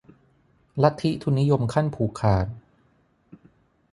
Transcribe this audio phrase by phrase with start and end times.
[0.83, 2.47] ลัทธิทุนนิยมขั้นผูกขาด